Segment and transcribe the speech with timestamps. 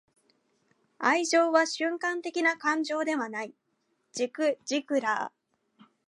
[0.97, 3.53] 愛情は瞬間的な感情ではない.―
[4.13, 5.83] ジグ・ジグラー―